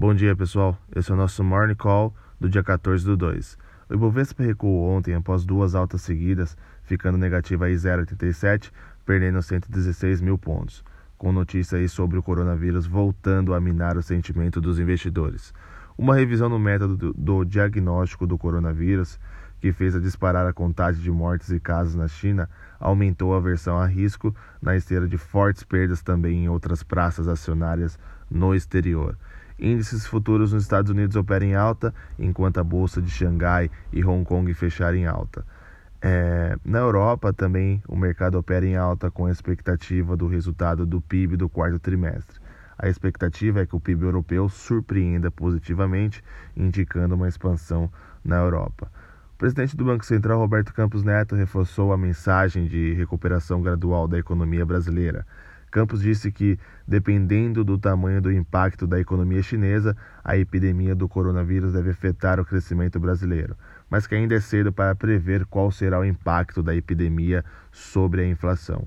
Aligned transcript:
Bom 0.00 0.14
dia, 0.14 0.36
pessoal. 0.36 0.78
Esse 0.94 1.10
é 1.10 1.14
o 1.14 1.16
nosso 1.16 1.42
Morning 1.42 1.74
Call 1.74 2.14
do 2.38 2.48
dia 2.48 2.62
14 2.62 3.04
do 3.04 3.16
2. 3.16 3.58
O 3.90 3.94
Ibovespa 3.94 4.44
recuou 4.44 4.90
ontem 4.90 5.12
após 5.12 5.44
duas 5.44 5.74
altas 5.74 6.02
seguidas, 6.02 6.56
ficando 6.84 7.18
negativa 7.18 7.64
aí 7.64 7.74
0,87, 7.74 8.70
perdendo 9.04 9.42
116 9.42 10.20
mil 10.20 10.38
pontos, 10.38 10.84
com 11.16 11.32
notícia 11.32 11.78
aí 11.78 11.88
sobre 11.88 12.16
o 12.16 12.22
coronavírus 12.22 12.86
voltando 12.86 13.52
a 13.52 13.60
minar 13.60 13.96
o 13.96 14.02
sentimento 14.02 14.60
dos 14.60 14.78
investidores. 14.78 15.52
Uma 15.98 16.14
revisão 16.14 16.48
no 16.48 16.60
método 16.60 16.96
do, 16.96 17.12
do 17.12 17.44
diagnóstico 17.44 18.24
do 18.24 18.38
coronavírus, 18.38 19.18
que 19.60 19.72
fez 19.72 19.96
a 19.96 19.98
disparar 19.98 20.46
a 20.46 20.52
contagem 20.52 21.02
de 21.02 21.10
mortes 21.10 21.50
e 21.50 21.58
casos 21.58 21.96
na 21.96 22.06
China, 22.06 22.48
aumentou 22.78 23.34
a 23.34 23.38
aversão 23.38 23.76
a 23.76 23.86
risco 23.86 24.32
na 24.62 24.76
esteira 24.76 25.08
de 25.08 25.18
fortes 25.18 25.64
perdas 25.64 26.02
também 26.04 26.44
em 26.44 26.48
outras 26.48 26.84
praças 26.84 27.26
acionárias 27.26 27.98
no 28.30 28.54
exterior. 28.54 29.16
Índices 29.58 30.06
futuros 30.06 30.52
nos 30.52 30.62
Estados 30.62 30.90
Unidos 30.90 31.16
operam 31.16 31.46
em 31.46 31.54
alta, 31.54 31.92
enquanto 32.18 32.58
a 32.58 32.64
bolsa 32.64 33.02
de 33.02 33.10
Xangai 33.10 33.70
e 33.92 34.04
Hong 34.04 34.24
Kong 34.24 34.52
fecharam 34.54 34.96
em 34.96 35.06
alta. 35.06 35.44
É, 36.00 36.56
na 36.64 36.78
Europa 36.78 37.32
também 37.32 37.82
o 37.88 37.96
mercado 37.96 38.38
opera 38.38 38.64
em 38.64 38.76
alta 38.76 39.10
com 39.10 39.26
a 39.26 39.32
expectativa 39.32 40.16
do 40.16 40.28
resultado 40.28 40.86
do 40.86 41.00
PIB 41.00 41.36
do 41.36 41.48
quarto 41.48 41.78
trimestre. 41.80 42.38
A 42.78 42.88
expectativa 42.88 43.60
é 43.60 43.66
que 43.66 43.74
o 43.74 43.80
PIB 43.80 44.04
europeu 44.04 44.48
surpreenda 44.48 45.28
positivamente, 45.32 46.22
indicando 46.56 47.16
uma 47.16 47.26
expansão 47.26 47.90
na 48.24 48.36
Europa. 48.36 48.88
O 49.34 49.38
presidente 49.38 49.76
do 49.76 49.84
Banco 49.84 50.04
Central, 50.04 50.38
Roberto 50.38 50.72
Campos 50.72 51.02
Neto, 51.02 51.34
reforçou 51.34 51.92
a 51.92 51.98
mensagem 51.98 52.66
de 52.66 52.92
recuperação 52.94 53.60
gradual 53.60 54.06
da 54.06 54.18
economia 54.18 54.64
brasileira. 54.64 55.26
Campos 55.70 56.00
disse 56.00 56.32
que, 56.32 56.58
dependendo 56.86 57.62
do 57.62 57.76
tamanho 57.76 58.22
do 58.22 58.32
impacto 58.32 58.86
da 58.86 58.98
economia 58.98 59.42
chinesa, 59.42 59.96
a 60.24 60.36
epidemia 60.36 60.94
do 60.94 61.08
coronavírus 61.08 61.72
deve 61.72 61.90
afetar 61.90 62.40
o 62.40 62.44
crescimento 62.44 62.98
brasileiro, 62.98 63.56
mas 63.90 64.06
que 64.06 64.14
ainda 64.14 64.34
é 64.34 64.40
cedo 64.40 64.72
para 64.72 64.94
prever 64.94 65.44
qual 65.46 65.70
será 65.70 65.98
o 66.00 66.04
impacto 66.04 66.62
da 66.62 66.74
epidemia 66.74 67.44
sobre 67.70 68.22
a 68.22 68.26
inflação. 68.26 68.86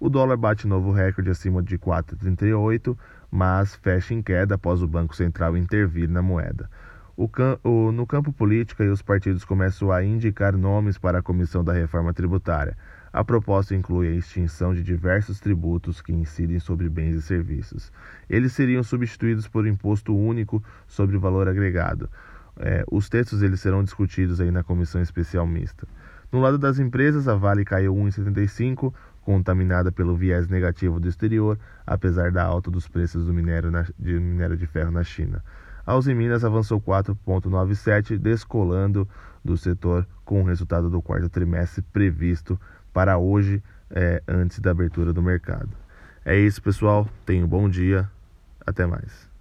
O 0.00 0.08
dólar 0.08 0.36
bate 0.36 0.66
novo 0.66 0.92
recorde 0.92 1.30
acima 1.30 1.62
de 1.62 1.78
4,38, 1.78 2.96
mas 3.30 3.74
fecha 3.74 4.12
em 4.12 4.22
queda 4.22 4.56
após 4.56 4.82
o 4.82 4.88
Banco 4.88 5.14
Central 5.14 5.56
intervir 5.56 6.08
na 6.08 6.20
moeda. 6.20 6.68
O, 7.16 7.30
o, 7.62 7.92
no 7.92 8.06
campo 8.06 8.32
político, 8.32 8.82
os 8.82 9.00
partidos 9.00 9.44
começam 9.44 9.92
a 9.92 10.02
indicar 10.02 10.56
nomes 10.56 10.98
para 10.98 11.20
a 11.20 11.22
comissão 11.22 11.62
da 11.62 11.72
reforma 11.72 12.12
tributária. 12.12 12.76
A 13.14 13.22
proposta 13.22 13.76
inclui 13.76 14.08
a 14.08 14.10
extinção 14.10 14.74
de 14.74 14.82
diversos 14.82 15.38
tributos 15.38 16.02
que 16.02 16.12
incidem 16.12 16.58
sobre 16.58 16.88
bens 16.88 17.14
e 17.14 17.22
serviços. 17.22 17.92
Eles 18.28 18.52
seriam 18.52 18.82
substituídos 18.82 19.46
por 19.46 19.68
imposto 19.68 20.12
único 20.12 20.60
sobre 20.88 21.16
valor 21.16 21.46
agregado. 21.46 22.10
É, 22.56 22.84
os 22.90 23.08
textos 23.08 23.40
eles 23.40 23.60
serão 23.60 23.84
discutidos 23.84 24.40
aí 24.40 24.50
na 24.50 24.64
comissão 24.64 25.00
especial 25.00 25.46
mista. 25.46 25.86
No 26.32 26.40
lado 26.40 26.58
das 26.58 26.80
empresas, 26.80 27.28
a 27.28 27.36
Vale 27.36 27.64
caiu 27.64 27.94
1,75, 27.94 28.92
contaminada 29.22 29.92
pelo 29.92 30.16
viés 30.16 30.48
negativo 30.48 30.98
do 30.98 31.08
exterior, 31.08 31.56
apesar 31.86 32.32
da 32.32 32.42
alta 32.42 32.68
dos 32.68 32.88
preços 32.88 33.26
do 33.26 33.32
minério, 33.32 33.70
na, 33.70 33.86
de 33.96 34.18
minério 34.18 34.56
de 34.56 34.66
ferro 34.66 34.90
na 34.90 35.04
China. 35.04 35.40
A 35.86 35.94
Uzi 35.94 36.12
Minas 36.14 36.44
avançou 36.44 36.80
4,97, 36.80 38.18
descolando 38.18 39.08
do 39.44 39.56
setor 39.56 40.04
com 40.24 40.42
o 40.42 40.44
resultado 40.44 40.90
do 40.90 41.00
quarto 41.00 41.28
trimestre 41.28 41.80
previsto 41.92 42.58
para 42.94 43.18
hoje, 43.18 43.62
é, 43.90 44.22
antes 44.26 44.60
da 44.60 44.70
abertura 44.70 45.12
do 45.12 45.20
mercado. 45.20 45.68
É 46.24 46.38
isso, 46.38 46.62
pessoal. 46.62 47.06
Tenham 47.26 47.44
um 47.44 47.48
bom 47.48 47.68
dia. 47.68 48.08
Até 48.64 48.86
mais. 48.86 49.33